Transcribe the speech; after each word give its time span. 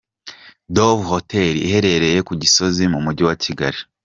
Dove 0.75 1.03
Hotel 1.11 1.53
iherereye 1.67 2.19
ku 2.27 2.33
Gisozi 2.41 2.83
mu 2.93 2.99
Mujyi 3.05 3.23
wa 3.29 3.35
Kigali. 3.43 3.79